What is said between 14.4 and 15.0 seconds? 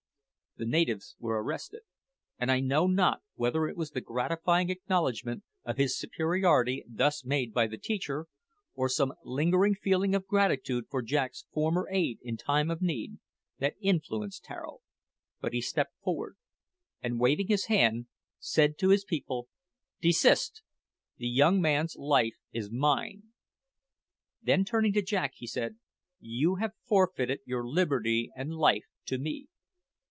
Tararo,